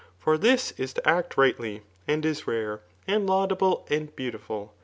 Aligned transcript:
For 0.17 0.35
this 0.35 0.71
is 0.79 0.93
to 0.93 1.07
act 1.07 1.37
rightly, 1.37 1.83
and 2.07 2.23
b 2.23 2.35
rare, 2.47 2.81
and 3.07 3.29
laudablet 3.29 3.83
and 3.91 4.15
beautiful. 4.15 4.73